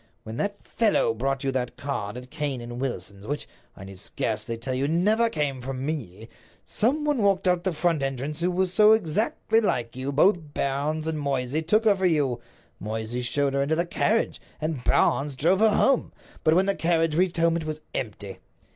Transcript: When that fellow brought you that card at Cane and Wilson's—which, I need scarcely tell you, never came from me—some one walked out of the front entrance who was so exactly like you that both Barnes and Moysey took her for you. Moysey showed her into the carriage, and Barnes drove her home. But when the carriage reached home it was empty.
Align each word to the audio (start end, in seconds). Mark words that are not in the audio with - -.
When 0.23 0.37
that 0.37 0.65
fellow 0.65 1.13
brought 1.13 1.43
you 1.43 1.51
that 1.51 1.77
card 1.77 2.17
at 2.17 2.31
Cane 2.31 2.59
and 2.59 2.81
Wilson's—which, 2.81 3.47
I 3.77 3.83
need 3.83 3.99
scarcely 3.99 4.57
tell 4.57 4.73
you, 4.73 4.87
never 4.87 5.29
came 5.29 5.61
from 5.61 5.85
me—some 5.85 7.05
one 7.05 7.19
walked 7.21 7.47
out 7.47 7.59
of 7.59 7.63
the 7.65 7.71
front 7.73 8.01
entrance 8.01 8.39
who 8.41 8.49
was 8.49 8.73
so 8.73 8.93
exactly 8.93 9.61
like 9.61 9.95
you 9.95 10.07
that 10.07 10.13
both 10.13 10.53
Barnes 10.55 11.07
and 11.07 11.19
Moysey 11.19 11.61
took 11.61 11.85
her 11.85 11.95
for 11.95 12.07
you. 12.07 12.41
Moysey 12.79 13.21
showed 13.21 13.53
her 13.53 13.61
into 13.61 13.75
the 13.75 13.85
carriage, 13.85 14.41
and 14.59 14.83
Barnes 14.83 15.35
drove 15.35 15.59
her 15.59 15.69
home. 15.75 16.11
But 16.43 16.55
when 16.55 16.65
the 16.65 16.73
carriage 16.73 17.13
reached 17.13 17.37
home 17.37 17.55
it 17.55 17.65
was 17.65 17.79
empty. 17.93 18.39